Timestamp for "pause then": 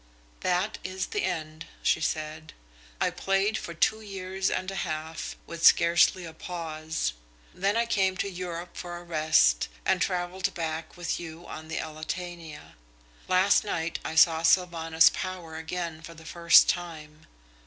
6.33-7.77